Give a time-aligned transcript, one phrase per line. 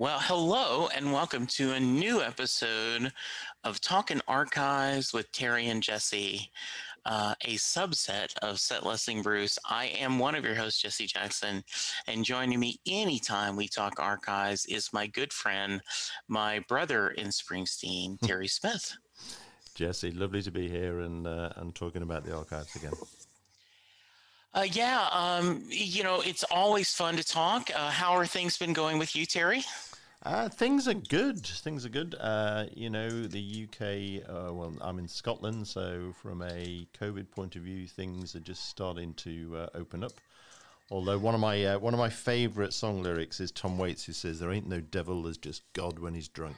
[0.00, 3.12] Well, hello and welcome to a new episode
[3.64, 6.50] of Talking Archives with Terry and Jesse,
[7.04, 9.58] uh, a subset of Set Listing Bruce.
[9.68, 11.62] I am one of your hosts, Jesse Jackson,
[12.06, 15.80] and joining me anytime we talk archives is my good friend,
[16.28, 18.96] my brother in Springsteen, Terry Smith.
[19.74, 22.92] Jesse, lovely to be here and uh, and talking about the archives again.
[24.52, 27.70] Uh, yeah, um, you know, it's always fun to talk.
[27.74, 29.62] Uh, how are things been going with you, Terry?
[30.22, 31.46] Uh, things are good.
[31.46, 32.14] Things are good.
[32.20, 34.28] Uh, you know, the UK.
[34.28, 38.68] Uh, well, I'm in Scotland, so from a COVID point of view, things are just
[38.68, 40.12] starting to uh, open up.
[40.90, 44.12] Although one of my uh, one of my favourite song lyrics is Tom Waits, who
[44.12, 46.56] says, "There ain't no devil, there's just God when he's drunk."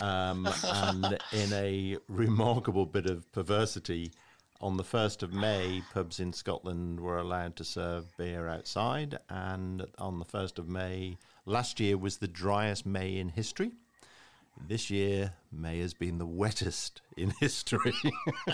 [0.00, 4.12] Um, and in a remarkable bit of perversity,
[4.60, 9.18] on the 1st of May, pubs in Scotland were allowed to serve beer outside.
[9.30, 11.16] And on the 1st of May,
[11.50, 13.72] last year was the driest May in history.
[14.68, 17.94] This year, May has been the wettest in history.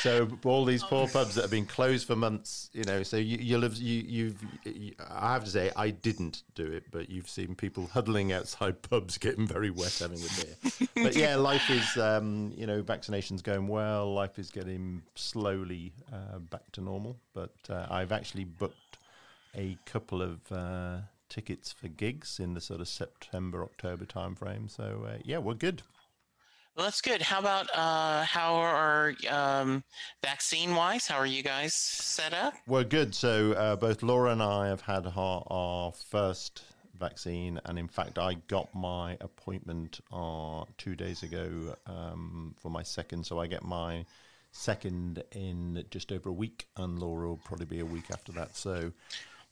[0.00, 3.02] so all these poor pubs that have been closed for months, you know.
[3.02, 4.36] So you, you'll have you, you've.
[4.64, 8.82] You, I have to say, I didn't do it, but you've seen people huddling outside
[8.82, 10.88] pubs, getting very wet, having a beer.
[11.02, 14.14] but yeah, life is, um, you know, vaccinations going well.
[14.14, 17.16] Life is getting slowly uh, back to normal.
[17.34, 18.89] But uh, I've actually booked
[19.54, 20.98] a couple of uh,
[21.28, 24.70] tickets for gigs in the sort of September October timeframe.
[24.70, 25.82] So uh, yeah, we're good.
[26.76, 27.20] Well, that's good.
[27.20, 29.82] How about uh, how are um,
[30.22, 31.06] vaccine wise?
[31.06, 32.54] How are you guys set up?
[32.66, 33.14] We're good.
[33.14, 36.62] So uh, both Laura and I have had our, our first
[36.98, 42.82] vaccine, and in fact, I got my appointment uh, two days ago um, for my
[42.82, 43.26] second.
[43.26, 44.06] So I get my
[44.52, 48.56] second in just over a week, and Laura will probably be a week after that.
[48.56, 48.92] So.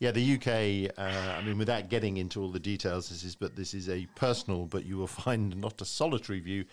[0.00, 0.92] Yeah, the UK.
[0.96, 4.06] Uh, I mean, without getting into all the details, this is but this is a
[4.14, 6.64] personal, but you will find not a solitary view.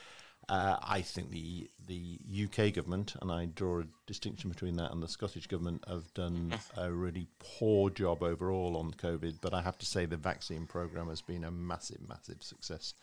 [0.47, 5.01] Uh, I think the the UK government, and I draw a distinction between that and
[5.01, 9.39] the Scottish government, have done a really poor job overall on COVID.
[9.41, 12.93] But I have to say the vaccine program has been a massive, massive success.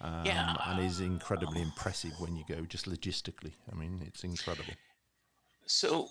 [0.00, 0.56] Um, Yeah.
[0.64, 3.54] and is incredibly impressive when you go just logistically.
[3.70, 4.74] I mean, it's incredible.
[5.66, 6.08] So,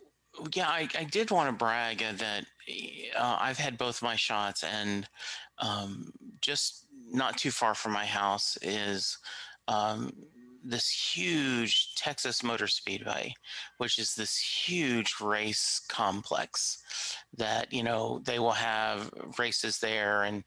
[0.54, 2.46] yeah, I, I did want to brag uh, that
[3.18, 5.08] uh, I've had both my shots, and
[5.60, 6.12] um,
[6.42, 9.18] just not too far from my house is
[9.68, 10.12] um,
[10.64, 13.34] this huge Texas Motor Speedway,
[13.78, 19.10] which is this huge race complex that, you know, they will have
[19.40, 20.44] races there and,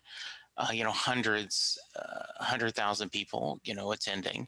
[0.58, 4.46] uh, you know, hundreds, uh, 100,000 people, you know, attending.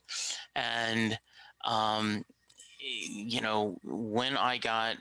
[0.54, 1.18] And,
[1.64, 2.24] um,
[2.78, 4.96] you know, when I got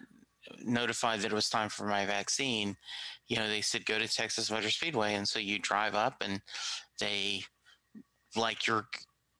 [0.65, 2.75] notified that it was time for my vaccine,
[3.27, 6.41] you know, they said go to Texas Motor Speedway, and so you drive up, and
[6.99, 7.43] they
[8.35, 8.87] like you're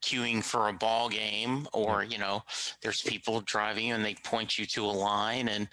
[0.02, 2.44] queuing for a ball game, or you know,
[2.82, 5.68] there's people driving, you and they point you to a line, and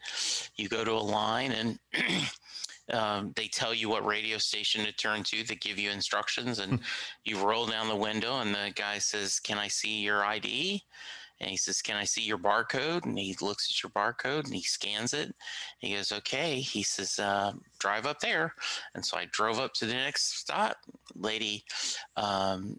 [0.56, 1.78] you go to a line, and
[2.92, 5.42] um, they tell you what radio station to turn to.
[5.42, 6.80] They give you instructions, and
[7.24, 10.84] you roll down the window, and the guy says, "Can I see your ID?"
[11.40, 13.04] And he says, Can I see your barcode?
[13.04, 15.34] And he looks at your barcode and he scans it.
[15.78, 16.60] He goes, Okay.
[16.60, 18.54] He says, uh, Drive up there.
[18.94, 20.76] And so I drove up to the next stop.
[21.14, 21.64] Lady
[22.16, 22.76] um,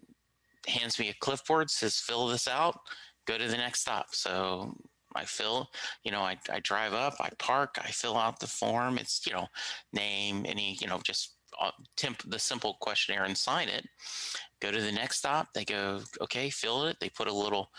[0.66, 2.78] hands me a clipboard, says, Fill this out,
[3.26, 4.14] go to the next stop.
[4.14, 4.74] So
[5.14, 5.70] I fill,
[6.04, 8.98] you know, I, I drive up, I park, I fill out the form.
[8.98, 9.46] It's, you know,
[9.92, 13.86] name, any, you know, just uh, temp, the simple questionnaire and sign it.
[14.60, 15.48] Go to the next stop.
[15.54, 16.96] They go, okay, fill it.
[17.00, 17.70] They put a little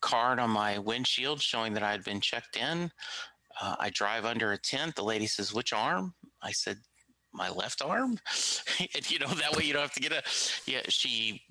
[0.00, 2.90] card on my windshield showing that I had been checked in.
[3.60, 4.96] Uh, I drive under a tent.
[4.96, 6.78] The lady says, "Which arm?" I said,
[7.32, 8.18] "My left arm."
[8.94, 10.22] and you know that way you don't have to get a.
[10.66, 11.42] Yeah, she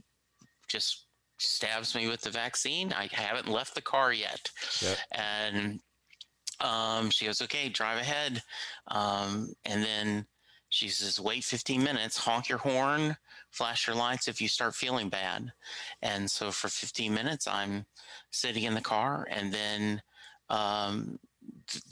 [0.68, 1.06] just
[1.38, 2.94] stabs me with the vaccine.
[2.94, 4.50] I haven't left the car yet,
[4.82, 4.98] Yep.
[5.12, 5.80] and
[6.62, 8.42] um, she goes, "Okay, drive ahead,"
[8.88, 10.26] um, and then.
[10.72, 13.18] She says, wait 15 minutes, honk your horn,
[13.52, 15.52] flash your lights if you start feeling bad.
[16.02, 17.86] And so for 15 minutes, I'm
[18.32, 20.02] sitting in the car and then
[20.50, 21.20] um,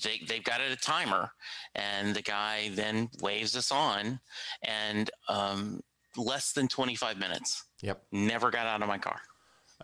[0.03, 1.31] they, they've got it a timer
[1.75, 4.19] and the guy then waves us on
[4.63, 5.81] and um,
[6.15, 8.03] less than 25 minutes Yep.
[8.11, 9.19] never got out of my car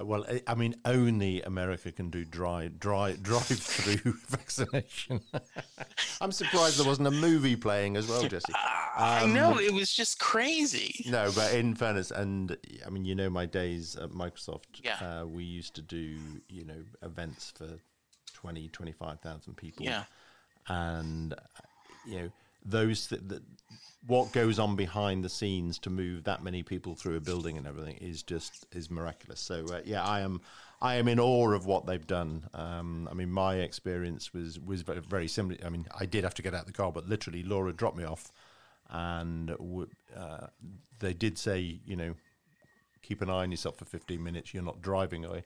[0.01, 5.21] Well, I- I mean, only America can do dry, dry, drive-through vaccination.
[6.19, 8.53] I'm surprised there wasn't a movie playing as well, Jesse.
[8.97, 11.05] I know it was just crazy.
[11.07, 14.95] No, but in fairness, and I mean, you know, my days at Microsoft, Yeah.
[15.21, 16.17] uh, we used to do,
[16.49, 17.77] you know, events for
[18.33, 19.85] 20, 25,000 people.
[19.85, 20.03] Yeah.
[20.67, 21.37] And, uh,
[22.05, 22.29] you know,
[22.65, 23.43] those, th- that
[24.05, 27.65] what goes on behind the scenes to move that many people through a building and
[27.65, 29.39] everything is just, is miraculous.
[29.39, 30.41] So, uh, yeah, I am,
[30.81, 32.43] I am in awe of what they've done.
[32.53, 35.57] Um, I mean, my experience was, was very, very similar.
[35.65, 37.97] I mean, I did have to get out of the car, but literally Laura dropped
[37.97, 38.31] me off
[38.89, 40.47] and w- uh,
[40.99, 42.13] they did say, you know,
[43.01, 44.53] keep an eye on yourself for 15 minutes.
[44.53, 45.43] You're not driving away,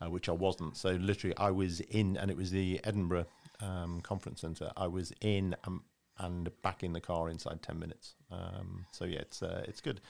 [0.00, 0.76] uh, which I wasn't.
[0.76, 3.26] So literally, I was in, and it was the Edinburgh
[3.60, 4.70] um, Conference Centre.
[4.76, 5.82] I was in um,
[6.18, 8.14] and back in the car inside 10 minutes.
[8.30, 10.00] Um, so yeah, it's uh, it's good.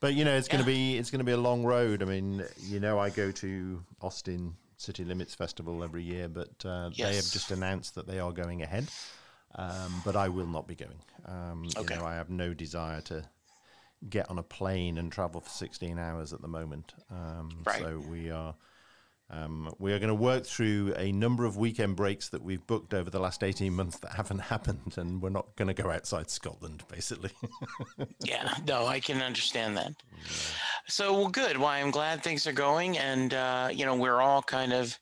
[0.00, 2.02] But you know, it's going to be it's going to be a long road.
[2.02, 6.90] I mean, you know, I go to Austin City Limits Festival every year, but uh,
[6.90, 8.86] they have just announced that they are going ahead.
[9.54, 11.00] Um, but I will not be going.
[11.24, 11.94] Um, Okay.
[11.94, 13.24] You know, I have no desire to
[14.10, 16.92] get on a plane and travel for 16 hours at the moment.
[17.10, 17.80] Um, Right.
[17.80, 18.54] So we are
[19.28, 22.94] um, we are going to work through a number of weekend breaks that we've booked
[22.94, 26.30] over the last 18 months that haven't happened, and we're not going to go outside
[26.30, 27.30] Scotland, basically.
[28.24, 29.92] Yeah, no, I can understand that.
[30.88, 31.56] So, well, good.
[31.56, 34.98] Well, I'm glad things are going, and uh, you know, we're all kind of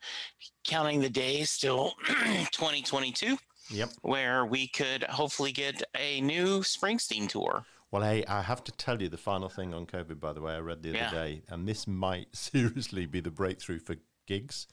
[0.64, 1.92] counting the days till
[2.52, 3.36] 2022,
[3.70, 3.90] yep.
[4.02, 7.64] where we could hopefully get a new Springsteen tour.
[7.90, 10.54] Well, hey, I have to tell you the final thing on COVID, by the way,
[10.54, 11.10] I read the other Yeah.
[11.10, 14.66] day, and this might seriously be the breakthrough for gigs.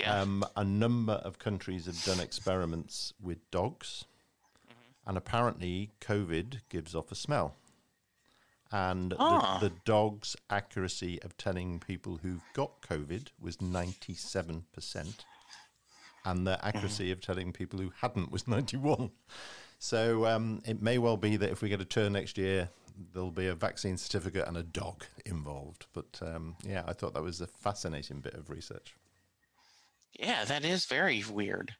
[0.00, 0.20] Yeah.
[0.20, 4.04] Um, a number of countries have done experiments with dogs,
[5.06, 7.54] and apparently, COVID gives off a smell.
[8.72, 9.58] And Ah.
[9.60, 15.14] the, the dog's accuracy of telling people who've got COVID was 97%,
[16.24, 19.10] and the accuracy of telling people who hadn't was 91.
[19.78, 22.70] So um, it may well be that if we get a turn next year,
[23.12, 25.86] there'll be a vaccine certificate and a dog involved.
[25.92, 28.94] But um, yeah, I thought that was a fascinating bit of research.
[30.18, 31.72] Yeah, that is very weird.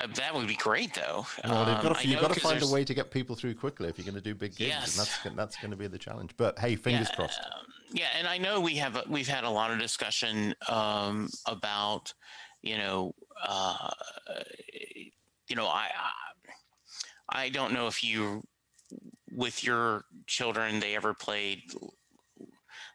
[0.00, 1.26] Uh, that would be great, though.
[1.44, 3.54] Well, you've Um, got to, you've got to find a way to get people through
[3.54, 4.98] quickly if you're going to do big gigs, Yes.
[4.98, 6.32] and that's that's going to be the challenge.
[6.36, 7.40] But hey, fingers Yeah, crossed.
[7.40, 12.12] um, yeah, and I know we have we've had a lot of discussion um, about
[12.62, 13.14] you know
[13.46, 13.90] uh,
[15.48, 15.90] you know I
[17.28, 18.42] I I don't know if you
[19.34, 21.62] with your children they ever played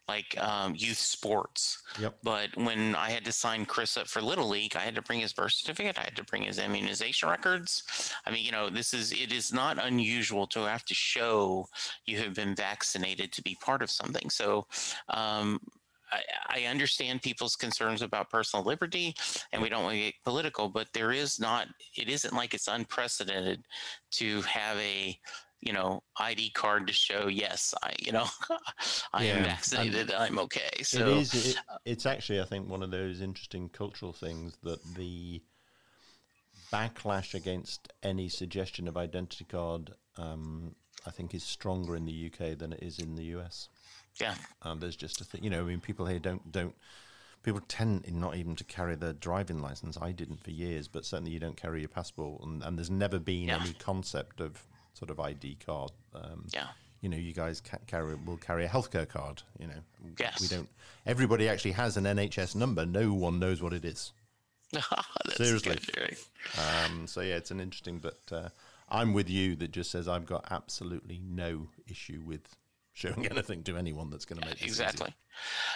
[0.08, 1.82] like um, youth sports.
[2.00, 2.18] Yep.
[2.24, 5.20] But when I had to sign Chris up for Little League, I had to bring
[5.20, 6.00] his birth certificate.
[6.00, 7.84] I had to bring his immunization records.
[8.26, 11.66] I mean, you know, this is it is not unusual to have to show
[12.06, 14.30] you have been vaccinated to be part of something.
[14.30, 14.66] So.
[15.10, 15.60] Um,
[16.10, 19.14] I, I understand people's concerns about personal liberty,
[19.52, 21.68] and we don't want to get political, but there is not.
[21.98, 23.66] It isn't like it's unprecedented
[24.12, 25.20] to have a,
[25.62, 28.26] you know, ID card to show yes, I, you know,
[29.14, 30.12] I Yeah, am and- vaccinated.
[30.12, 30.84] I'm okay.
[30.84, 31.34] So it is.
[31.52, 35.42] It, it's actually, I think, one of those interesting cultural things that the
[36.72, 40.76] backlash against any suggestion of identity card, um,
[41.06, 43.70] I think, is stronger in the UK than it is in the US.
[44.20, 45.62] yeah, Um, there's just a thing, you know.
[45.62, 46.76] I mean, people here don't don't.
[47.44, 49.98] People tend not even to carry their driving license.
[50.02, 53.20] I didn't for years, but certainly you don't carry your passport, and, and there's never
[53.20, 53.62] been Yeah.
[53.62, 54.68] any concept of
[54.98, 55.92] sort of ID card.
[56.14, 56.68] Um, yeah.
[57.02, 59.44] you know, you guys ca- carry will carry a healthcare card.
[59.60, 59.82] You know,
[60.20, 60.42] yes.
[60.42, 60.70] we don't.
[61.06, 62.86] Everybody actually has an NHS number.
[62.86, 64.12] No one knows what it is.
[65.36, 65.78] Seriously.
[66.58, 68.00] Um, so yeah, it's an interesting.
[68.00, 68.50] But uh,
[68.90, 72.56] I'm with you that just says I've got absolutely no issue with
[72.98, 75.14] showing anything to anyone that's going to make exactly.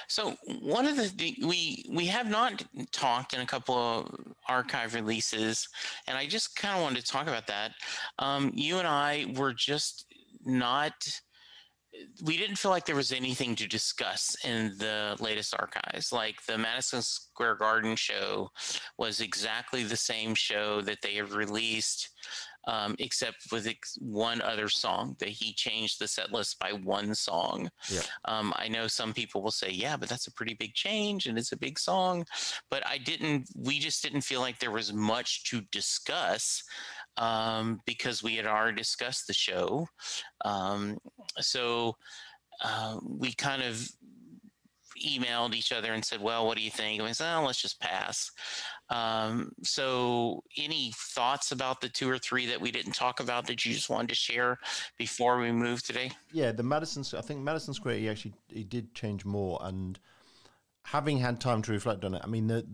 [0.07, 5.67] So one of the we we have not talked in a couple of archive releases,
[6.07, 7.73] and I just kind of wanted to talk about that.
[8.17, 10.05] Um, you and I were just
[10.43, 10.93] not.
[12.23, 16.11] We didn't feel like there was anything to discuss in the latest archives.
[16.11, 18.49] Like the Madison Square Garden show
[18.97, 22.09] was exactly the same show that they have released
[22.67, 27.15] um, except with ex- one other song that he changed the set list by one
[27.15, 27.69] song.
[27.89, 28.01] Yeah.
[28.25, 31.37] Um, I know some people will say, yeah, but that's a pretty big change and
[31.37, 32.25] it's a big song.
[32.69, 36.63] But I didn't, we just didn't feel like there was much to discuss
[37.17, 39.87] um, because we had already discussed the show.
[40.45, 40.97] Um,
[41.39, 41.95] so
[42.63, 43.89] uh, we kind of
[45.01, 46.99] emailed each other and said, well, what do you think?
[46.99, 48.31] And we said, oh, let's just pass.
[48.89, 53.65] Um, so, any thoughts about the two or three that we didn't talk about that
[53.65, 54.59] you just wanted to share
[54.97, 56.11] before we move today?
[56.33, 57.03] Yeah, the Madison.
[57.17, 57.95] I think Madison Square.
[57.95, 59.97] He actually he did change more, and
[60.83, 62.65] having had time to reflect on it, I mean the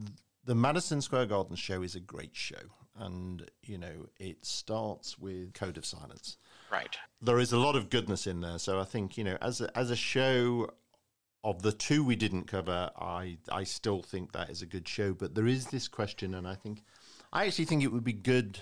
[0.43, 2.55] the Madison Square Garden show is a great show,
[2.97, 6.37] and you know it starts with Code of Silence.
[6.71, 6.97] Right.
[7.21, 9.77] There is a lot of goodness in there, so I think you know as a,
[9.77, 10.71] as a show
[11.43, 15.13] of the two we didn't cover, I I still think that is a good show.
[15.13, 16.83] But there is this question, and I think
[17.31, 18.59] I actually think it would be good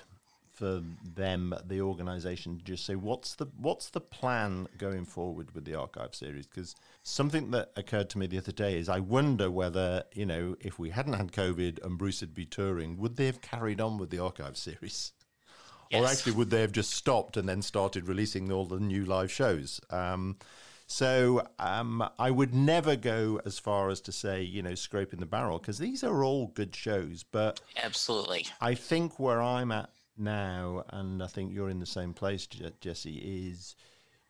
[0.51, 5.65] for them, the organisation, to just say what's the what's the plan going forward with
[5.65, 6.47] the archive series?
[6.47, 10.55] Because something that occurred to me the other day is I wonder whether you know
[10.61, 13.97] if we hadn't had COVID and Bruce had been touring, would they have carried on
[13.97, 15.11] with the archive series?
[15.93, 19.31] Or actually, would they have just stopped and then started releasing all the new live
[19.31, 19.79] shows?
[19.89, 20.37] Um,
[20.87, 25.25] so um, I would never go as far as to say, you know, scraping the
[25.25, 27.23] barrel, because these are all good shows.
[27.23, 28.47] But Absolutely.
[28.61, 32.47] I think where I'm at now, and I think you're in the same place,
[32.79, 33.75] Jesse, is,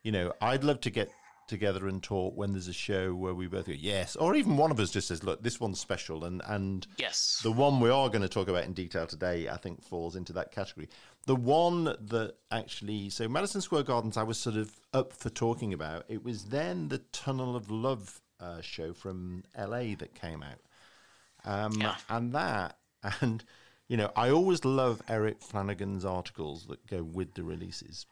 [0.02, 1.10] you know, I'd love to get
[1.46, 4.72] together and talk when there's a show where we both go, yes, or even one
[4.72, 6.24] of us just says, look, this one's special.
[6.24, 7.40] And, and Yes.
[7.42, 10.32] the one we are going to talk about in detail today, I think, falls into
[10.32, 10.88] that category.
[11.26, 15.72] The one that actually, so Madison Square Gardens, I was sort of up for talking
[15.74, 16.04] about.
[16.08, 20.60] It was then the Tunnel of Love uh, show from LA that came out.
[21.44, 21.96] Um, Yeah.
[22.08, 22.78] And that,
[23.20, 23.44] and,
[23.88, 28.06] you know, I always love Erik Flannigan's articles that go with the releases.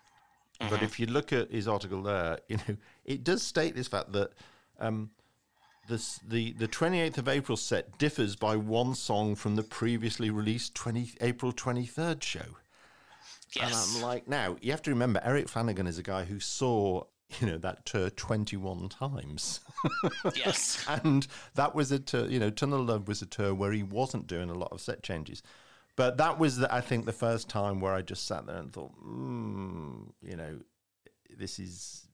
[0.71, 4.13] But if you look at his article there, you know, it does state this fact
[4.13, 4.31] that
[4.79, 5.11] um,
[5.89, 10.75] this, the the 28th of April set differs by one song from the previously released
[10.75, 12.57] 20 April 23rd show.
[13.61, 17.05] And I'm like, now you have to remember, Erik Flannigan is a guy who saw
[17.41, 19.61] you know that tour 21 times,
[20.35, 20.85] yes.
[20.89, 22.27] and that was a tour.
[22.27, 24.81] You know, Tunnel of Love was a tour where he wasn't doing a lot of
[24.81, 25.43] set changes.
[25.97, 28.73] But that was, the, I think, the first time where I just sat there and
[28.73, 30.59] thought, mm, you know,
[31.39, 32.09] this is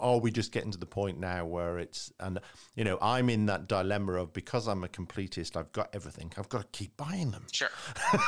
[0.00, 2.38] Oh, are we just getting to the point now where it's and
[2.74, 6.48] you know i'm in that dilemma of because i'm a completist i've got everything i've
[6.48, 7.68] got to keep buying them Sure.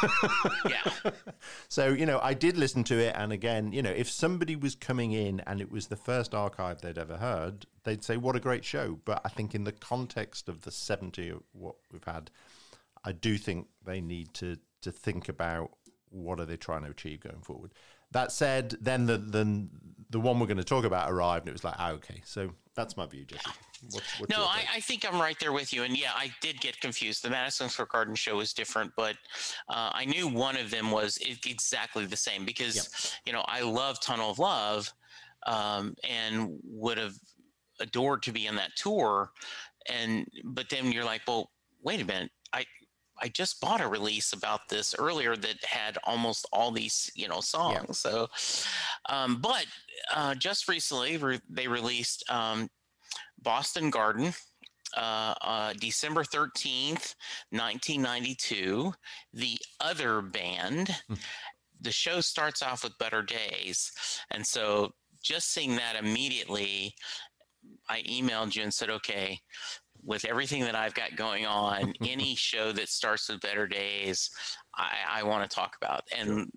[0.69, 1.11] yeah.
[1.69, 4.75] so you know i did listen to it and again you know if somebody was
[4.75, 8.41] coming in and it was the first archive they'd ever heard they'd say what a
[8.41, 12.31] great show but i think in the context of the 70 of what we've had
[13.05, 15.71] i do think they need to to think about
[16.11, 17.73] what are they trying to achieve going forward
[18.13, 19.71] that said then the then
[20.11, 22.51] the one we're going to talk about arrived and it was like ah, okay so
[22.75, 23.51] that's my view jesse
[23.91, 24.65] what's, what's No, I.
[24.75, 25.83] I think I'm right there with you.
[25.83, 27.23] And yeah, I did get confused.
[27.25, 29.17] The Madison Square Garden show was different, but
[29.69, 34.01] uh, I knew one of them was exactly the same because, you know, I love
[34.01, 34.93] Tunnel of Love
[35.47, 37.15] um, and would have
[37.81, 39.31] adored to be on that tour.
[39.89, 41.51] And, but then you're like, well,
[41.83, 42.31] wait a minute.
[42.53, 42.65] I,
[43.23, 47.41] I just bought a release about this earlier that had almost all these, you know,
[47.41, 47.99] songs.
[47.99, 48.29] So,
[49.09, 49.67] um, but
[50.15, 52.69] uh, just recently re- they released um,
[53.43, 54.33] Boston Garden,
[54.97, 57.15] uh, uh, December 13th,
[57.51, 58.93] 1992.
[59.35, 60.91] The other band.
[61.83, 63.91] The show starts off with Better Days.
[64.31, 66.95] And so just seeing that immediately,
[67.89, 69.39] I emailed you and said, okay,
[70.05, 74.31] with everything that I've got going on, any show that starts with Better Days,
[74.75, 76.03] I, I want to talk about.
[76.17, 76.51] And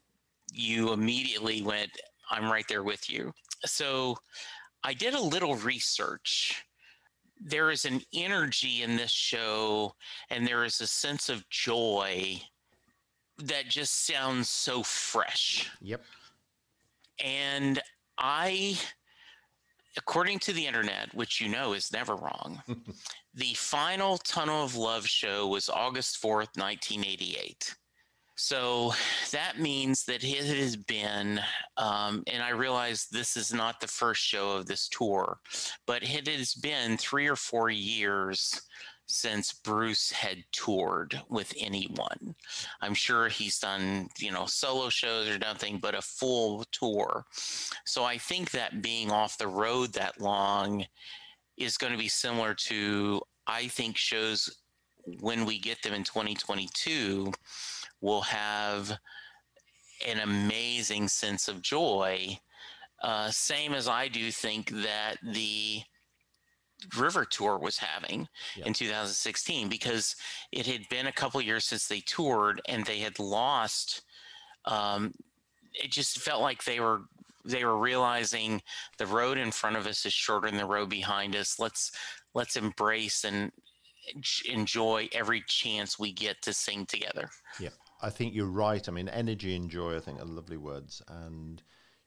[0.51, 1.91] you immediately went,
[2.29, 3.31] I'm right there with you.
[3.65, 4.17] So
[4.83, 6.63] I did a little research.
[7.39, 9.95] There is an energy in this show,
[10.29, 12.41] and there is a sense of joy
[13.37, 15.69] that just sounds so fresh.
[15.81, 16.03] yep
[17.23, 17.79] And
[18.17, 18.77] I,
[19.97, 22.61] according to the internet, which you know is never wrong,
[23.33, 27.75] the final Tunnel of Love show was August 4th, 1988.
[28.35, 28.93] So
[29.31, 31.39] that means that it has been,
[31.77, 35.37] um, and I realize this is not the first show of this tour,
[35.85, 38.59] but it has been three or four years
[39.05, 42.35] since Bruce had toured with anyone.
[42.81, 47.25] I'm sure he's done, you know, solo shows or nothing but a full tour.
[47.85, 50.85] So I think that being off the road that long
[51.57, 54.63] is going to be similar to, I think, shows
[55.19, 57.31] when we get them in 2022
[58.01, 58.97] will have
[60.07, 62.37] an amazing sense of joy.
[63.01, 65.81] Uh, same as I do think that the
[66.97, 68.65] River Tour was having Yeah.
[68.65, 70.15] in 2016 because
[70.51, 74.01] it had been a couple years since they toured and they had lost.
[74.65, 75.13] Um,
[75.73, 77.03] it just felt like they were
[77.45, 78.61] they were realizing
[78.97, 81.59] the road in front of us is shorter than the road behind us.
[81.59, 81.91] Let's
[82.33, 83.51] let's embrace and
[84.45, 87.29] enjoy every chance we get to sing together.
[87.59, 87.69] Yeah,
[88.01, 88.87] I think you're right.
[88.87, 91.01] I mean, energy and joy, I think, are lovely words.
[91.07, 91.61] And,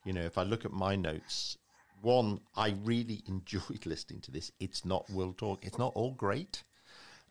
[0.04, 1.56] you know, if I look at my notes,
[2.00, 4.50] one, I really enjoyed listening to this.
[4.60, 6.62] It's not World Talk, it's not all great.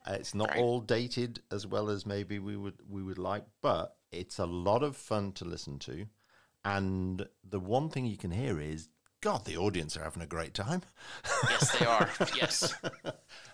[0.07, 0.59] It's not Right.
[0.59, 4.83] all dated as well as maybe we would we would like, but it's a lot
[4.83, 6.05] of fun to listen to.
[6.63, 8.89] And the one thing you can hear is,
[9.21, 10.83] God, the audience are having a great time.
[11.49, 12.09] Yes, they are.
[12.35, 12.75] yes.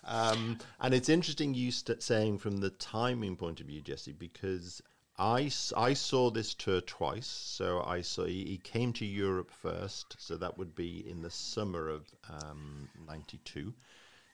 [0.04, 4.82] Um, and it's interesting you st- saying from the timing point of view, Jesse, because
[5.18, 7.28] I, I saw this tour twice.
[7.28, 11.30] So I saw he, he came to Europe first, so that would be in the
[11.30, 13.74] summer of um, '92.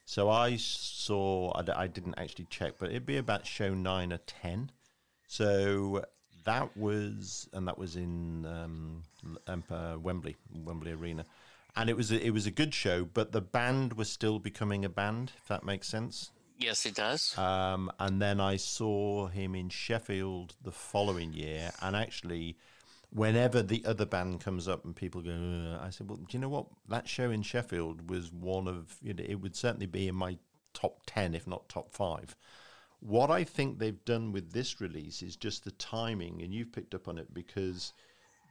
[0.05, 4.72] So I saw I, didn't actually check, but it'd be about show nine or ten.
[5.27, 6.05] So
[6.46, 9.03] that was and that was in um,
[10.01, 11.25] Wembley, Wembley Arena,
[11.75, 13.03] and it was a, it was a good show.
[13.03, 16.31] But the band was still becoming a band, if that makes sense.
[16.58, 17.38] Yes, it does.
[17.38, 22.58] Um, and then I saw him in Sheffield the following year, and actually.
[23.10, 26.40] Whenever the other band comes up and people go, "Ugh," I said, "Well, do you
[26.40, 26.68] know what?
[26.90, 30.38] That show in Sheffield was one of you know, it would certainly be in my
[30.74, 32.36] top ten, if not top five.
[33.00, 36.94] What I think they've done with this release is just the timing, and you've picked
[36.94, 37.94] up on it because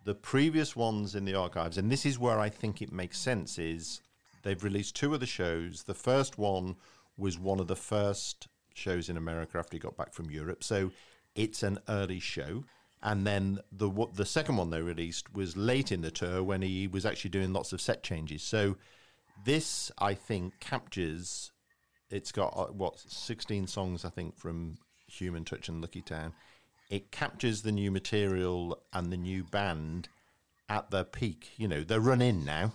[0.04, 3.58] the previous ones in the archives, and this is where I think it makes sense,
[3.58, 4.00] is
[4.42, 5.82] they've released two of the shows.
[5.82, 6.76] The first one
[7.16, 10.90] was one of the first shows in America after he got back from Europe, so
[11.34, 12.64] it's an early show.
[13.02, 16.88] And then the the second one they released was late in the tour when he
[16.88, 18.42] was actually doing lots of set changes.
[18.42, 18.76] So
[19.44, 21.52] this, I think, captures
[22.10, 26.32] it's got uh, what 16 songs i think from human touch and lucky town
[26.90, 30.08] it captures the new material and the new band
[30.68, 32.72] at their peak you know they're run in now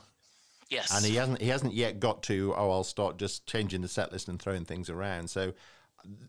[0.72, 0.96] Yes.
[0.96, 4.12] and he hasn't he hasn't yet got to oh i'll start just changing the set
[4.12, 5.54] list and throwing things around so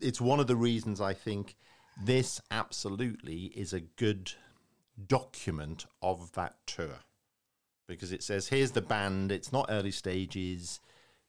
[0.01, 1.55] it's one of the reasons i think
[2.03, 4.33] this absolutely is a good
[5.07, 6.99] document of that tour
[7.87, 10.79] because it says here's the band it's not early stages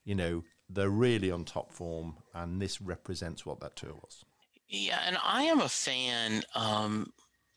[0.03, 4.25] you know they're really on top form and this represents what that tour was
[4.67, 6.43] Yeah, and I am a fan.
[6.55, 7.13] Um,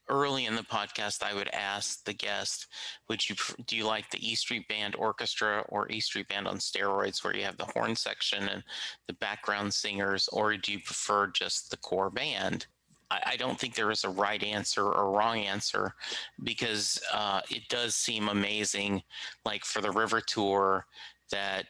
[0.08, 2.66] early in the podcast, I would ask the guest,
[3.08, 6.58] "Would you do you like the E Street Band Orchestra or E Street Band on
[6.58, 8.62] steroids, where you have the horn section and
[9.06, 12.66] the background singers, or do you prefer just the core band?"
[13.10, 15.94] I, I don't think there is a right answer or wrong answer
[16.42, 19.02] because uh, it does seem amazing,
[19.44, 20.86] like for the River Tour,
[21.30, 21.66] that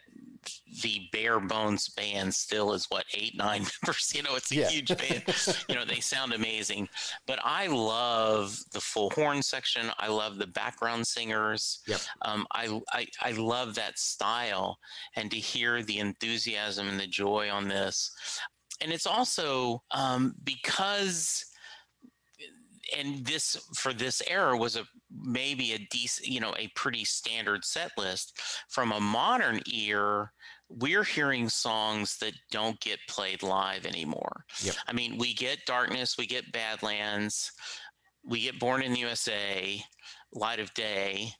[0.83, 4.69] the bare bones band still is what eight nine members you know it's a Yeah.
[4.69, 5.23] huge band.
[5.69, 6.89] You know they sound amazing.
[7.27, 9.91] But i love the full horn section.
[9.99, 11.81] I love the background singers.
[11.87, 12.01] Yep.
[12.23, 14.79] um, I, I i love that style
[15.17, 18.11] and to hear the enthusiasm and the joy on this.
[18.81, 21.45] And it's also um, because
[22.97, 27.65] and this for this era was a maybe a decent you know a pretty standard
[27.65, 30.33] set list from a modern ear
[30.69, 34.75] we're hearing songs that don't get played live anymore Yep.
[34.87, 37.53] i mean we get darkness we get badlands
[38.25, 39.83] we get born in the usa
[40.33, 41.31] light of day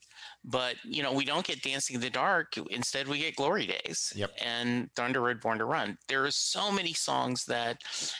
[0.43, 4.13] but you know we don't get dancing in the dark instead we get glory days
[4.15, 4.31] Yep.
[4.43, 7.77] and thunder road born to run there are so many songs that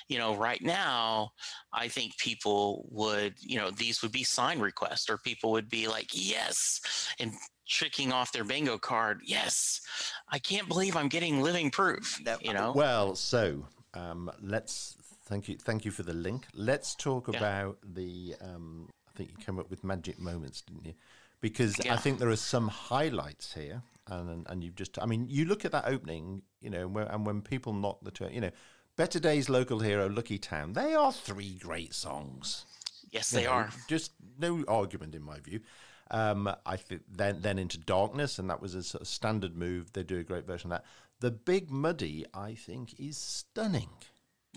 [0.08, 1.30] you know right now
[1.74, 5.88] i think people would you know these would be sign requests or people would be
[5.88, 6.82] like yes
[7.20, 7.34] and
[7.68, 9.80] tricking off their bingo card yes
[10.30, 15.58] i can't believe i'm getting living proof you know well so um, let's thank you
[15.58, 17.38] thank you for the link let's talk Yeah.
[17.38, 20.94] about the um, i think you came up with magic moments didn't you
[21.42, 25.46] because i think there are some highlights here and and you've just i mean you
[25.46, 28.52] look at that opening you know when, and when people knock the tour you know
[28.96, 32.66] better days local hero lucky town they are three great songs
[33.12, 35.60] yes you they know, are Just no argument in my view.
[36.12, 39.94] Um, I think then then into darkness, and that was a sort of standard move.
[39.94, 40.86] They do a great version of that.
[41.20, 43.90] The Big Muddy, I think, is stunning,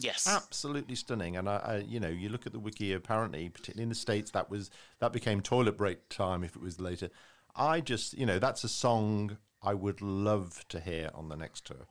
[0.00, 1.36] yes absolutely stunning.
[1.36, 2.92] And I, I, you know, you look at the wiki.
[2.92, 6.80] Apparently, particularly in the states, that was that became toilet break time if it was
[6.80, 7.10] later.
[7.54, 11.66] I just, you know, that's a song I would love to hear on the next
[11.66, 11.86] tour.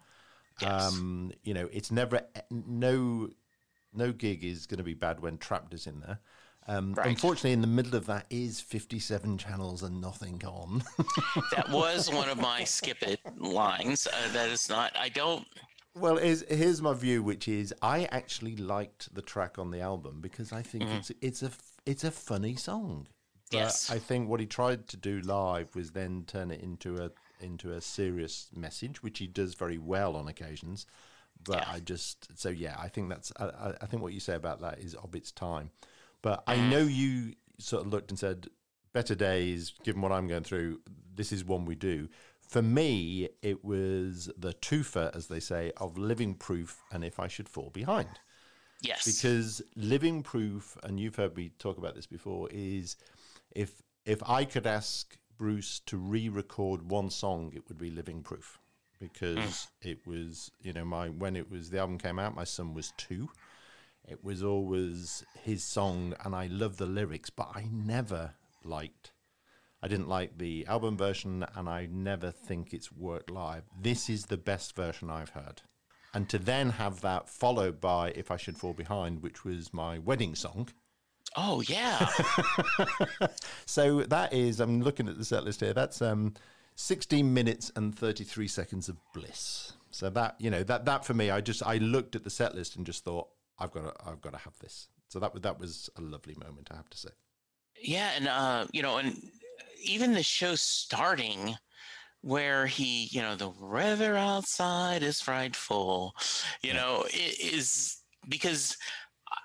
[0.61, 0.93] Yes.
[0.93, 3.29] Um, you know, it's never no
[3.93, 6.19] no gig is going to be bad when Trapped is in there.
[6.67, 7.07] Um, Right.
[7.07, 10.83] Unfortunately, in the middle of that is 57 channels and nothing on.
[11.55, 15.47] that was one of my skip it lines uh, that is not i don't
[15.95, 20.19] well, here's, here's my view, which is I actually liked the track on the album
[20.21, 20.97] because I think mm-hmm.
[20.97, 21.51] it's it's a
[21.85, 23.07] it's a funny song.
[23.51, 23.91] But Yes.
[23.91, 27.11] I think what he tried to do live was then turn it into a
[27.43, 30.85] into a serious message, which he does very well on occasions.
[31.43, 31.71] But Yeah.
[31.73, 34.79] I just so yeah, I think that's I, I- think what you say about that
[34.79, 35.71] is of its time.
[36.21, 36.43] But.
[36.47, 36.69] I mm.
[36.69, 38.47] know you sort of looked and said,
[38.93, 40.81] "Better days." Given what I'm going through,
[41.15, 42.07] this is one we do.
[42.51, 47.29] For me, it was the twofer, as they say, of living proof and if I
[47.29, 48.09] should fall behind.
[48.81, 49.05] Yes.
[49.05, 52.97] Because living proof, and you've heard me talk about this before, is
[53.51, 58.59] if if I could ask Bruce to re-record one song, it would be living proof.
[58.99, 59.67] Because mm.
[59.83, 62.91] it was, you know, my when it was the album came out, my son was
[62.97, 63.29] two.
[64.05, 68.33] It was always his song, and I love the lyrics, but I never
[68.65, 69.13] liked
[69.83, 73.63] I didn't like the album version, and I never think it's worked live.
[73.79, 75.63] This is the best version I've heard.
[76.13, 79.97] And to then have that followed by If I Should Fall Behind, which was my
[79.97, 80.69] wedding song.
[81.35, 82.07] oh yeah.
[83.65, 86.33] So that is, I'm looking at the set list here, that's um,
[86.75, 89.73] 16 minutes and 33 seconds of bliss.
[89.91, 92.53] So that, you know, that, that for me, I just, I looked at the set
[92.53, 94.89] list and just thought, I've got to, I've got to have this.
[95.07, 97.09] So that, was that was a lovely moment, I have to say.
[97.81, 99.29] Yeah, and uh, you know, and
[99.81, 101.55] even the show starting
[102.21, 106.13] where he, you know, the weather outside is frightful,
[106.61, 107.97] you know, it is
[108.29, 108.77] because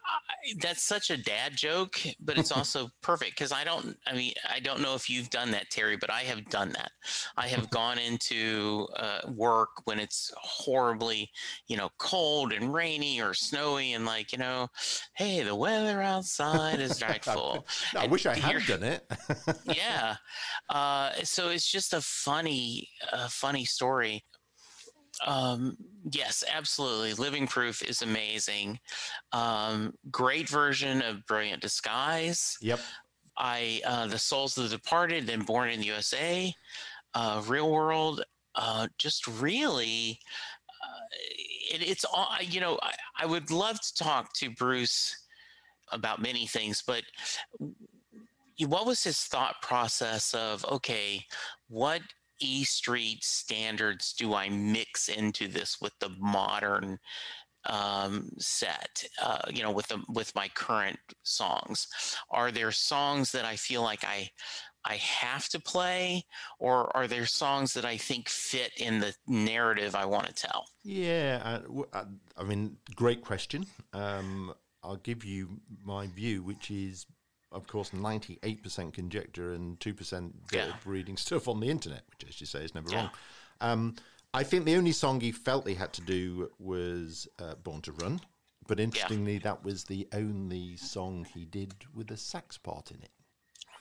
[0.07, 4.33] I, that's such a dad joke, but it's also perfect because I don't, I mean,
[4.49, 6.93] I don't know if you've done that, Terry, but I have done that.
[7.37, 11.31] I have gone into uh, work when it's horribly,
[11.69, 14.69] you know, cold and rainy or snowy and like, you know,
[15.15, 17.67] hey, the weather outside is frightful.
[17.95, 19.05] I And wish I had done it.
[19.65, 20.17] yeah.
[20.69, 24.25] Uh, so it's just a funny, uh, funny story.
[25.25, 25.77] Um,
[26.11, 27.15] yes, absolutely.
[27.15, 28.79] Living Proof is amazing.
[29.33, 32.57] Um, great version of Brilliant Disguise.
[32.61, 32.81] yep.
[33.39, 36.53] I, uh, The Souls of the Departed, then Born in the USA,
[37.15, 38.23] uh, Real World.
[38.55, 40.19] Uh, just really,
[40.83, 41.05] uh,
[41.71, 45.15] it, it's all, I- you know, I, I would love to talk to Bruce
[45.93, 47.03] about many things, but
[48.61, 51.23] what was his thought process of okay
[51.69, 52.01] what
[52.41, 56.99] e street standards do i mix into this with the modern
[57.69, 61.89] um, set uh, you know with the with my current songs
[62.31, 64.31] are there songs that i feel like i
[64.85, 66.25] i have to play
[66.61, 70.67] or are there songs that i think fit in the narrative i want to tell
[70.85, 72.05] Yeah, uh, uh,
[72.37, 73.67] I mean, great question.
[73.93, 77.07] Um, I'll give you my view, which is,
[77.57, 80.73] of course, 98% conjecture and 2% Yeah.
[80.85, 82.97] reading stuff on the internet, which, as you say, is never Yeah.
[82.97, 83.11] wrong.
[83.61, 83.97] Um,
[84.35, 87.93] I think the only song he felt he had to do was uh, Born to
[87.93, 88.21] Run.
[88.69, 93.11] But interestingly, that was the only song he did with a sax part in it.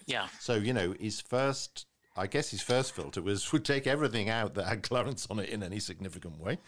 [0.06, 4.30] yeah So, you know, his first, I guess his first filter was would take everything
[4.30, 6.60] out that had Clarence on it in any significant way.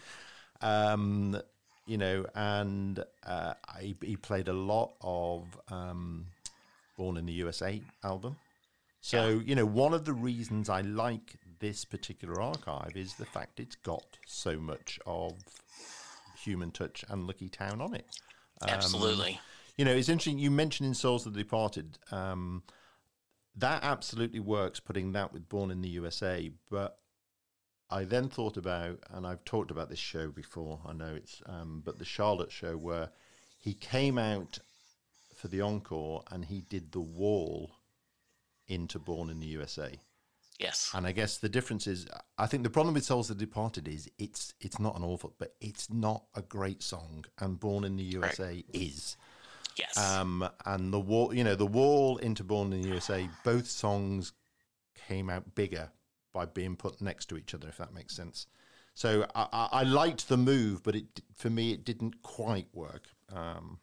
[0.60, 1.40] Um,
[1.86, 6.26] you know, and uh, I, he played a lot of um,
[6.98, 8.36] Born in the USA album.
[9.00, 13.60] So, you know, one of the reasons I like this particular archive is the fact
[13.60, 15.32] it's got so much of
[16.42, 18.06] human touch and Lucky Town on it.
[18.62, 19.40] absolutely
[19.76, 20.40] You know, it's interesting.
[20.40, 22.64] You mentioned in Souls of the Departed, um,
[23.56, 24.80] that absolutely works.
[24.80, 26.98] Putting that with Born in the USA, but
[27.88, 30.80] I then thought about, and I've talked about this show before.
[30.84, 33.10] I know it's, um, but the Charlotte show where
[33.56, 34.58] he came out
[35.38, 37.70] for the encore and he did the wall
[38.66, 39.92] into Born in the USA.
[40.58, 43.46] yes And I guess the difference is, I think the problem with Souls of the
[43.46, 47.24] Departed is it's it's not an awful, but it's not a great song.
[47.38, 49.16] And Born in the USA is.
[49.76, 53.68] yes Um, and the wall, you know, the wall into Born in the USA, both
[53.68, 54.32] songs
[55.06, 55.92] came out bigger
[56.32, 58.46] by being put next to each other, if that makes sense.
[58.94, 63.04] So I, I, I liked the move, but it for me it didn't quite work.
[63.32, 63.78] Um,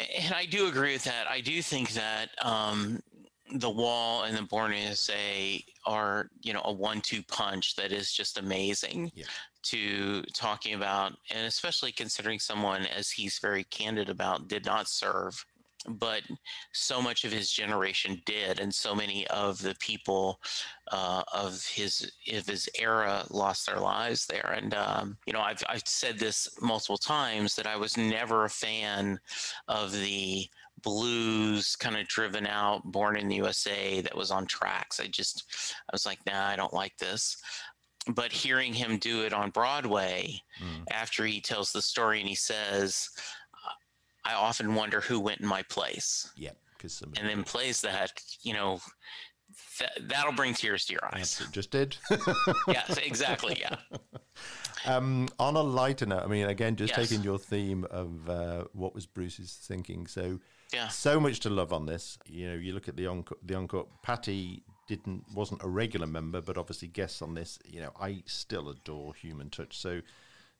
[0.00, 1.28] And I do agree with that.
[1.28, 3.00] I do think that um,
[3.52, 8.12] the wall and the Born is a are, you know, a one-two punch that is
[8.12, 9.26] just amazing Yeah.
[9.64, 15.44] to talking about, and especially considering someone, as he's very candid about, did not serve,
[15.88, 16.22] but
[16.72, 20.40] so much of his generation did, and so many of the people
[20.92, 24.54] uh, of his of his era lost their lives there.
[24.56, 28.50] And um, you know, I've I've said this multiple times that I was never a
[28.50, 29.18] fan
[29.68, 30.46] of the
[30.82, 35.44] blues kind of driven out born in the usa that was on tracks i just
[35.76, 37.36] i was like nah i don't like this
[38.14, 40.84] but hearing him do it on broadway Mm.
[40.90, 43.08] after he tells the story and he says
[44.24, 48.52] i often wonder who went in my place yeah, because and then plays that you
[48.52, 48.80] know
[49.78, 51.40] Th- that'll bring tears to your eyes.
[51.40, 51.96] It just did.
[52.68, 53.56] yes, exactly.
[53.60, 53.76] Yeah.
[54.86, 57.08] um, on a lighter note, I mean, again, just Yes.
[57.08, 60.06] taking your theme of uh, what was Bruce's thinking.
[60.06, 60.38] So,
[60.72, 60.88] Yeah.
[60.88, 62.16] so much to love on this.
[62.26, 63.38] You know, you look at the encore.
[63.42, 63.88] The encore.
[64.02, 67.58] Patty didn't wasn't a regular member, but obviously guests on this.
[67.64, 69.78] You know, I still adore Human Touch.
[69.78, 70.00] So.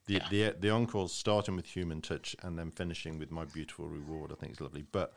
[0.07, 0.27] The, Yeah.
[0.29, 4.35] the the encores starting with human touch and then finishing with my beautiful reward I
[4.35, 5.13] think is lovely but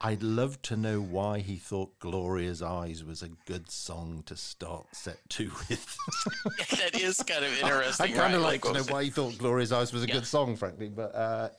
[0.00, 4.86] I'd love to know why he thought Gloria's Eyes was a good song to start
[4.92, 5.96] set two with.
[6.78, 7.62] that is kind of interesting.
[8.04, 8.14] I interesting.
[8.14, 8.52] kind of right?
[8.52, 10.14] like to know why he thought Gloria's Eyes was a Yeah.
[10.14, 10.88] good song, frankly.
[10.88, 11.50] But uh,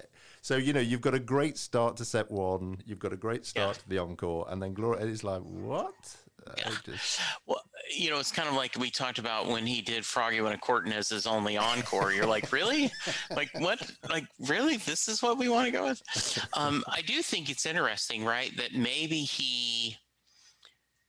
[0.41, 3.45] so you know, you've got a great start to set one, you've got a great
[3.45, 3.81] start Yeah.
[3.83, 7.61] to the encore, and then Gloria is like, "What?" I just- Well,
[7.95, 10.57] you know, it's kind of like we talked about when he did Froggy Went a
[10.57, 12.11] Courtin is his only encore.
[12.11, 12.91] You're like, really?
[13.31, 13.79] Like what?
[14.09, 14.77] Like really?
[14.77, 16.47] This is what we want to go with?
[16.53, 18.55] Um, I do think it's interesting, right?
[18.57, 19.97] That maybe he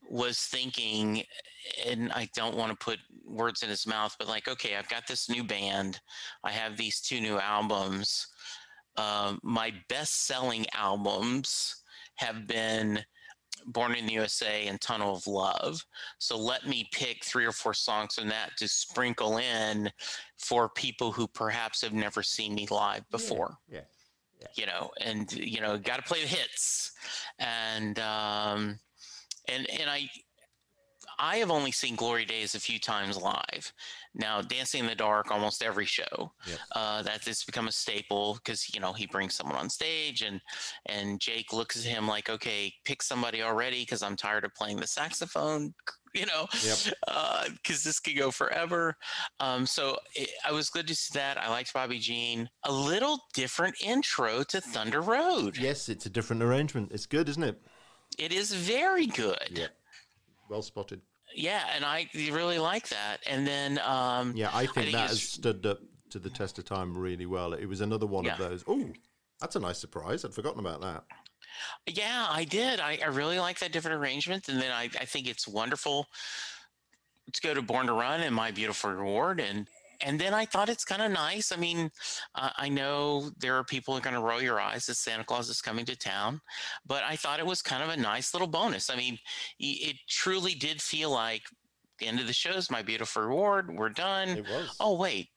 [0.09, 1.23] was thinking,
[1.85, 5.05] and I don't want to put words in his mouth, but like, okay, I've got
[5.07, 5.99] this new band,
[6.43, 8.27] I have these two new albums.
[8.95, 11.83] Um, my best-selling albums
[12.15, 12.99] have been
[13.65, 15.83] Born in the USA and Tunnel of Love.
[16.19, 19.91] So let me pick three or four songs from that to sprinkle in
[20.37, 23.57] for people who perhaps have never seen me live before.
[24.41, 24.47] yeah.
[24.55, 26.91] You know, and you know, got to play the hits,
[27.39, 28.79] and um,
[29.47, 30.09] and and I
[31.19, 33.73] I have only seen Glory Days a few times live.
[34.19, 36.31] Now, Dancing in the Dark, almost every show.
[36.47, 36.59] Yep.
[36.75, 40.41] Uh, that has become a staple because you know he brings someone on stage, and
[40.87, 44.77] and Jake looks at him like, okay, pick somebody already because I'm tired of playing
[44.77, 45.73] the saxophone.
[46.13, 47.51] You know, Yep.
[47.61, 48.95] because this could go forever.
[49.39, 51.37] Um, so it, I was good to see that.
[51.37, 52.49] I liked Bobby Jean.
[52.63, 55.57] A little different intro to Thunder Road.
[55.57, 56.91] Yes, it's a different arrangement.
[56.91, 57.61] It's good, isn't it?
[58.17, 59.49] It is very good.
[59.51, 59.67] Yeah.
[60.49, 61.01] Well spotted.
[61.37, 63.17] Yeah, and I really like that.
[63.27, 66.65] And then, um, Yeah, I think, think that has stood up to the test of
[66.65, 67.53] time really well.
[67.53, 68.63] It was another one of those.
[68.67, 68.89] Oh,
[69.39, 70.25] that's a nice surprise.
[70.25, 71.03] I'd forgotten about that.
[71.85, 72.79] yeah, I did.
[72.79, 74.49] I, I really like that different arrangement.
[74.49, 76.07] And then I, I think it's wonderful
[77.31, 79.39] to go to Born to Run and My Beautiful Reward.
[79.39, 79.67] And
[80.01, 81.51] and then I thought it's kind of nice.
[81.51, 81.91] I mean,
[82.35, 85.23] uh, I know there are people who are going to roll your eyes that Santa
[85.23, 86.41] Claus is coming to town,
[86.85, 88.89] but I thought it was kind of a nice little bonus.
[88.89, 89.17] I mean,
[89.59, 91.43] it truly did feel like
[91.99, 93.75] the end of the show is My Beautiful Reward.
[93.75, 94.29] We're done.
[94.29, 94.75] It was.
[94.79, 95.29] Oh, wait.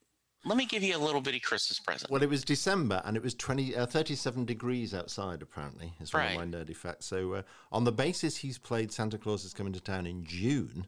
[0.44, 2.10] Let me give you a little bitty Christmas present.
[2.10, 6.22] Well, it was December and it was 20, uh, 37 degrees outside, apparently, is one
[6.22, 6.30] Right.
[6.32, 7.06] of my nerdy facts.
[7.06, 10.86] So, uh, on the basis he's played Santa Claus is Coming to Town in June,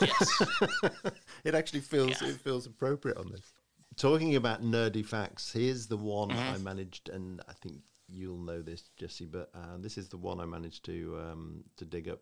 [0.00, 0.42] Yes.
[1.44, 2.28] it actually feels Yeah.
[2.28, 3.42] it feels appropriate on this.
[3.96, 6.54] Talking about nerdy facts, here's the one Mm-hmm.
[6.54, 10.40] I managed, and I think you'll know this, Jesse, but uh, this is the one
[10.40, 12.20] I managed to um, to dig up.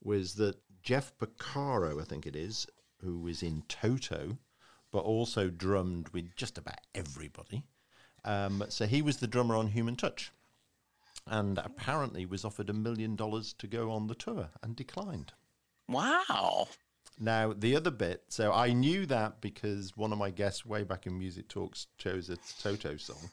[0.00, 2.66] Was that Jeff Porcaro, I think it is,
[3.00, 4.36] who was in Toto,
[4.94, 7.64] but also drummed with just about everybody.
[8.24, 10.30] Um, so he was the drummer on Human Touch,
[11.26, 15.32] and apparently was offered a million dollars to go on the tour and declined.
[15.88, 16.68] wow.
[17.18, 21.06] Now, the other bit, so I knew that because one of my guests way back
[21.08, 23.30] in Music Talks chose a Toto song.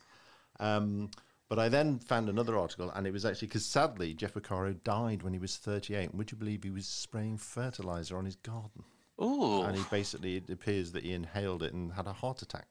[0.59, 1.11] Um,
[1.47, 5.21] but I then found another article, and it was actually because sadly, Jeff Porcaro died
[5.21, 6.09] when he was 38.
[6.09, 8.83] And would you believe he was spraying fertilizer on his garden?
[9.21, 9.61] Ooh.
[9.63, 12.67] And he basically, it appears that he inhaled it and had a heart attack.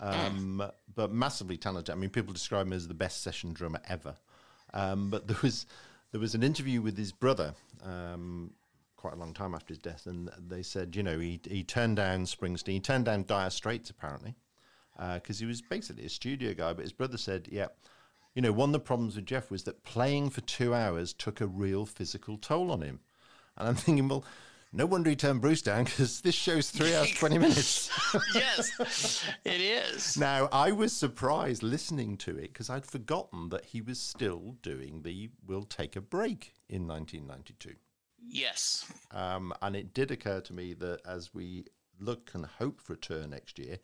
[0.00, 0.62] Um,
[0.94, 1.94] But massively talented.
[1.94, 4.16] I mean, people describe him as the best session drummer ever.
[4.74, 5.66] Um, but there was
[6.10, 8.52] there was an interview with his brother um,
[8.96, 11.96] quite a long time after his death, and they said, you know, he he turned
[11.96, 14.34] down Springsteen, he turned down Dire Straits apparently,
[15.14, 16.72] because he was basically a studio guy.
[16.72, 17.68] But his brother said, yeah.
[18.34, 21.42] You know, one of the problems with Jeff was that playing for two hours took
[21.42, 23.00] a real physical toll on him.
[23.58, 24.24] And I'm thinking, well,
[24.72, 27.90] no wonder he turned Bruce down because this show's three hours, 20 minutes.
[28.34, 30.16] yes, it is.
[30.16, 35.02] Now, I was surprised listening to it because I'd forgotten that he was still doing
[35.02, 37.74] the We'll Take a Break in 1992.
[38.26, 38.90] Yes.
[39.10, 41.66] Um, and it did occur to me that as we
[42.00, 43.78] look and hope for a tour next year,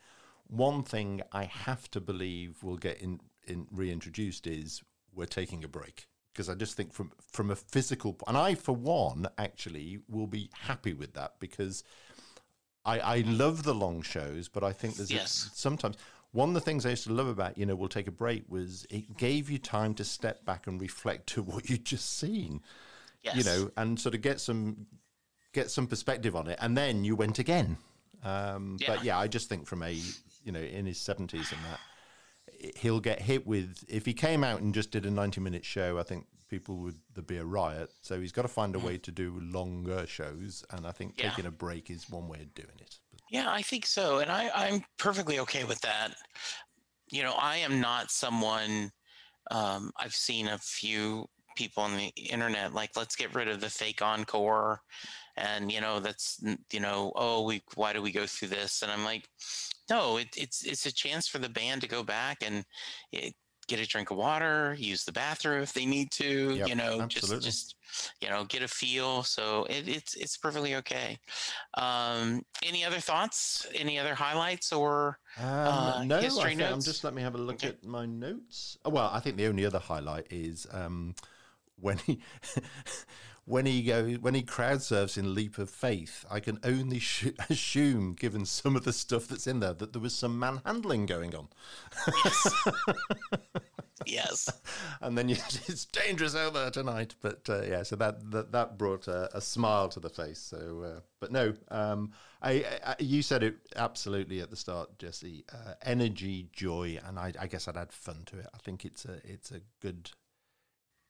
[0.47, 4.83] one thing I have to believe will get in, in reintroduced is
[5.15, 6.07] we're taking a break.
[6.39, 10.51] Because I just think from from a physical, and I for one actually will be
[10.55, 11.83] happy with that because
[12.85, 15.15] I, I love the long shows, but I think there's a-
[15.53, 15.97] sometimes
[16.31, 18.45] one of the things I used to love about you know we'll take a break
[18.49, 22.61] was it gave you time to step back and reflect to what you'd just seen
[23.25, 23.35] Yes.
[23.35, 24.87] you know, and sort of get some
[25.53, 27.79] get some perspective on it, and then you went again.
[28.23, 29.07] Um, But Yeah.
[29.15, 29.91] yeah, I just think from a
[30.45, 31.81] you know in his seventies and that
[32.77, 35.99] he'll get hit with if he came out and just did a ninety minute show.
[35.99, 37.91] I think people would there'd be a riot.
[38.01, 41.31] So he's got to find a way to do longer shows, and I think Yeah.
[41.31, 42.99] taking a break is one way of doing it.
[43.11, 44.19] But Yeah, I think so.
[44.19, 46.15] And I, I'm perfectly okay with that.
[47.11, 48.91] You know, I am not someone,
[49.51, 53.71] um, I've seen a few people on the internet like, let's get rid of the
[53.71, 54.81] fake encore.
[55.39, 58.83] And, you know, that's, you know, oh, we, why do we go through this?
[58.83, 59.29] And I'm like,
[59.91, 62.65] no, it, it's, it's a chance for the band to go back and
[63.13, 63.35] it,
[63.69, 67.03] get a drink of water, use the bathroom if they need to, Yep, you know,
[67.03, 67.09] absolutely.
[67.09, 67.77] just, just,
[68.21, 69.23] you know, get a feel.
[69.23, 71.19] So it, it's, it's perfectly okay.
[71.75, 73.67] Um, any other thoughts?
[73.75, 75.19] Any other highlights or
[75.65, 76.85] Um, Uh, no, history think, I'm notes?
[76.85, 77.65] just let me have a look Okay.
[77.65, 78.77] at my notes.
[78.85, 81.15] Oh, well, I think the only other highlight is um,
[81.77, 82.21] when he
[83.49, 86.25] when he goes when he crowd surfs in Leap of Faith.
[86.31, 90.03] I can only sh- assume, given some of the stuff that's in there, that there
[90.03, 91.49] was some manhandling going on.
[92.25, 92.65] yes?
[94.07, 94.51] yes
[95.01, 97.15] and then you, it's dangerous out there tonight.
[97.21, 100.39] But uh, yeah, so that that, that brought a, a smile to the face.
[100.39, 105.45] So, uh, but no, um, I, I you said it absolutely at the start, Jesse.
[105.53, 108.47] Uh, energy, joy, and I, I guess I'd add fun to it.
[108.55, 110.11] I think it's a it's a good.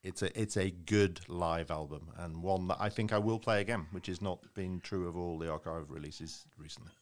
[0.02, 3.60] It's a it's a good live album and one that I think I will play
[3.60, 6.92] again, which has not been true of all the archive releases recently.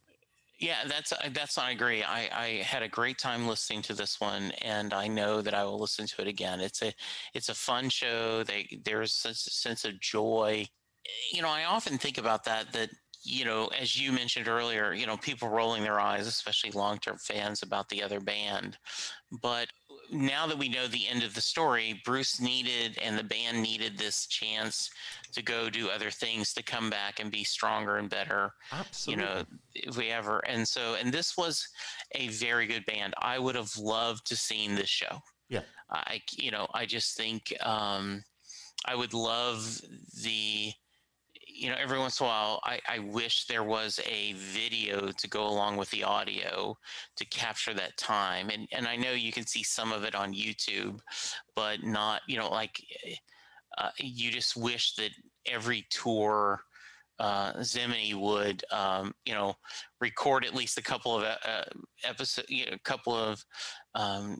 [0.58, 2.02] Yeah, that's that's I agree.
[2.02, 5.64] I, I had a great time listening to this one, and I know that I
[5.64, 6.60] will listen to it again.
[6.60, 6.94] It's a
[7.34, 8.42] it's a fun show.
[8.42, 10.64] They there's such a sense of joy.
[11.30, 12.72] You know, I often think about that.
[12.72, 12.88] That
[13.22, 17.18] you know, as you mentioned earlier, you know, people rolling their eyes, especially long term
[17.18, 18.78] fans, about the other band.
[19.42, 19.68] But
[20.10, 23.98] now that we know the end of the story, Bruce needed and the band needed
[23.98, 24.90] this chance
[25.32, 29.22] to go do other things to come back and be stronger and better Absolutely.
[29.22, 29.42] you know
[29.74, 31.68] if we ever and so and this was
[32.12, 35.18] a very good band i would have loved to seen this show
[35.50, 35.60] Yeah.
[35.90, 38.24] i you know i just think um
[38.86, 39.80] i would love
[40.22, 40.72] the
[41.56, 45.28] you know every once in a while i i wish there was a video to
[45.28, 46.76] go along with the audio
[47.16, 50.34] to capture that time and and i know you can see some of it on
[50.34, 50.98] youtube
[51.54, 52.84] but not you know like
[53.78, 55.10] uh, you just wish that
[55.46, 56.60] every tour
[57.18, 59.54] uh, Zimny would, um, you know,
[60.00, 61.64] record at least a couple of uh,
[62.04, 63.42] episode, you know, a couple of
[63.94, 64.38] um,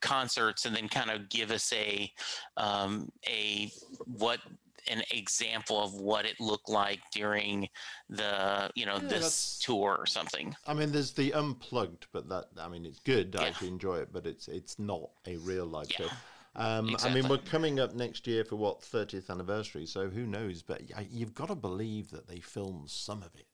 [0.00, 2.10] concerts, and then kind of give us a
[2.56, 3.70] um, a
[4.06, 4.40] what
[4.88, 7.68] an example of what it looked like during
[8.08, 10.54] the you know Yeah, this tour or something.
[10.66, 13.36] I mean, there's the unplugged, but that I mean, it's good.
[13.36, 15.96] I actually enjoy it, but it's it's not a real live Yeah.
[15.96, 16.10] show.
[16.56, 20.62] Um, I mean, we're coming up next year for what 30th anniversary, so who knows?
[20.62, 23.46] But you've got to believe that they filmed some of it.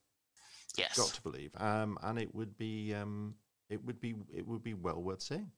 [0.77, 0.97] Yes.
[0.97, 3.37] Got to believe, um, and it would be um,
[3.69, 5.53] it would be it would be well worth seeing.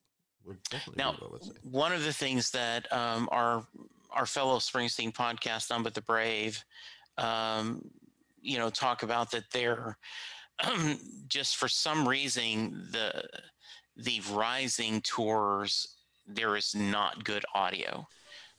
[0.69, 1.57] Definitely Now, be well worth seeing.
[1.63, 3.65] one of the things that um, our
[4.11, 6.63] our fellow Springsteen podcast, None But the Brave,
[7.17, 7.81] um,
[8.41, 9.97] you know, talk about that they're
[11.27, 13.23] just for some reason the
[13.95, 15.95] the rising tours
[16.27, 18.07] there is not good audio,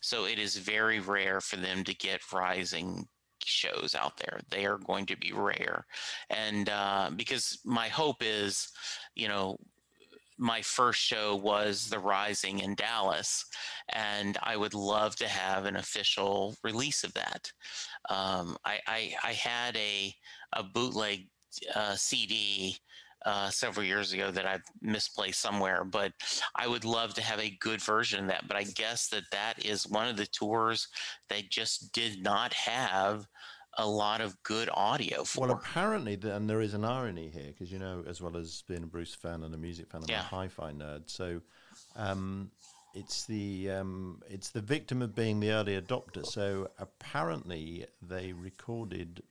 [0.01, 3.09] so it is very rare for them to get rising
[3.42, 4.40] shows out there.
[4.51, 5.87] They are going to be rare,
[6.31, 8.68] and uh, because my hope is,
[9.14, 9.59] you know,
[10.38, 13.44] my first show was The Rising in Dallas,
[13.92, 17.53] and I would love to have an official release of that.
[18.11, 20.14] Um, I, I, I had a
[20.55, 21.27] a bootleg
[21.75, 22.77] uh, CD
[23.25, 26.12] uh, several years ago that I've misplaced somewhere, but
[26.55, 28.47] I would love to have a good version of that.
[28.47, 30.88] But I guess that that is one of the tours
[31.31, 33.27] that just did not have
[33.79, 35.43] a lot of good audio for.
[35.47, 38.83] Well, apparently, and there is an irony here because you know, as well as being
[38.83, 40.21] a Bruce fan and a music fan, I'm Yeah.
[40.21, 41.03] a hi-fi nerd.
[41.11, 41.41] So,
[41.97, 42.51] um,
[42.95, 46.25] it's the um, it's the victim of being the early adopter.
[46.25, 49.23] So apparently, they recorded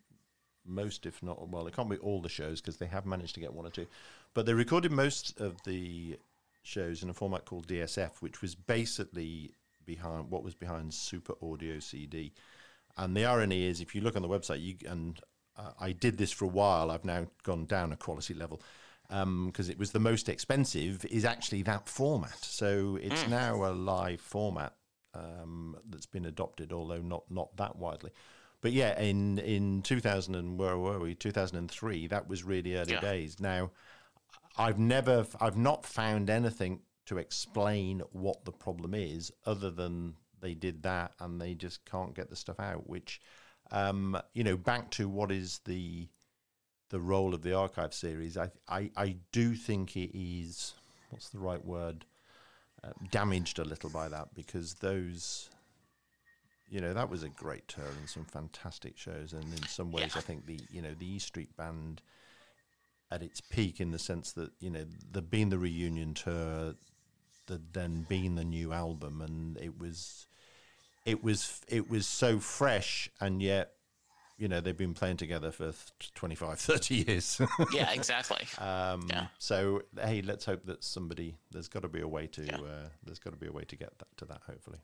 [0.65, 3.41] most, if not, well, it can't be all the shows because they have managed to
[3.41, 3.88] get one or two,
[4.34, 6.17] but they recorded most of the
[6.63, 9.51] shows in a format called DSF, which was basically
[9.86, 12.32] behind what was behind Super Audio CD.
[12.97, 15.19] And the irony is, if you look on the website, you and
[15.58, 16.91] uh, I did this for a while.
[16.91, 18.62] I've now gone down a quality level
[19.10, 21.06] because it was the most expensive.
[21.06, 22.38] Is actually that format.
[22.43, 24.73] So it's now a live format
[25.13, 28.12] um, that's been adopted, although not not that widely.
[28.62, 31.15] But yeah, in in 2000 and where were we?
[31.15, 32.07] 2003.
[32.07, 33.01] That was really early Yeah.
[33.01, 33.39] days.
[33.39, 33.72] Now,
[34.57, 40.53] I've never, I've not found anything to explain what the problem is, other than they
[40.53, 42.87] did that and they just can't get the stuff out.
[42.87, 43.19] Which,
[43.71, 46.07] um, you know, back to what is the
[46.89, 48.37] the role of the archive series.
[48.37, 50.73] I I, I do think it is
[51.09, 52.05] what's the right word
[52.83, 55.49] uh, damaged a little by that because those
[56.69, 59.33] you know that was a great tour and some fantastic shows.
[59.33, 60.19] And in some ways, Yeah.
[60.19, 62.01] I think the you know the E Street Band
[63.11, 66.75] at its peak in the sense that you know the being the reunion tour,
[67.47, 70.25] the then being the new album, and it was
[71.06, 73.74] it was it was so fresh and yet
[74.38, 77.39] you know they've been playing together for th- 25 30 years
[77.74, 78.45] Yeah, exactly.
[78.58, 79.28] um Yeah.
[79.38, 82.58] so hey let's hope that somebody there's got to be a way to Yeah.
[82.58, 84.80] uh, there's got to be a way to get that to that hopefully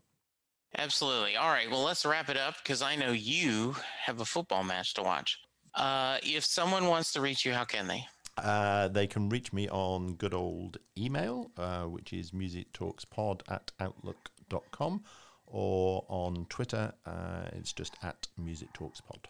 [0.77, 1.35] Absolutely.
[1.35, 1.67] All right.
[1.67, 5.39] Well, let's wrap it up because I know you have a football match to watch.
[5.73, 8.05] Uh, if someone wants to reach you, how can they?
[8.37, 15.03] uh, they can reach me on good old email uh, which is musictalkspod at outlook.com
[15.49, 19.25] or on twitter uh, it's just at musictalkspod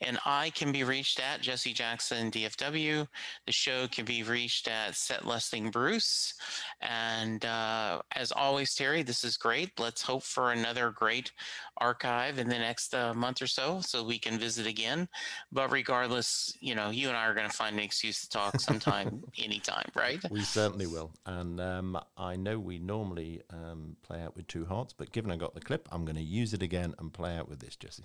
[0.00, 3.06] And I can be reached at Jesse Jackson DFW.
[3.46, 6.34] The show can be reached at Set Lusting Bruce.
[6.80, 9.78] And uh, as always, Terry, this is great.
[9.78, 11.32] Let's hope for another great
[11.78, 15.08] archive in the next uh, month or so so we can visit again.
[15.52, 18.60] But regardless, you know, you and I are going to find an excuse to talk
[18.60, 20.20] sometime, anytime, right?
[20.30, 21.12] We certainly will.
[21.26, 25.36] And um, I know we normally um, play out with two hearts, but given I
[25.36, 28.04] got the clip, I'm going to use it again and play out with this, Jesse.